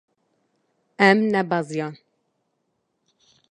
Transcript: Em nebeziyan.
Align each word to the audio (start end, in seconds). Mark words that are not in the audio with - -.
Em 1.07 1.19
nebeziyan. 1.31 1.95